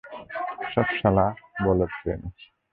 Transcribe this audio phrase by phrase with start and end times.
[0.71, 1.25] সর শালা
[1.63, 2.29] বলদপ্রেমী।